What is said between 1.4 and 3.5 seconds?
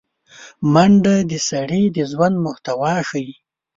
سړي د ژوند محتوا ښيي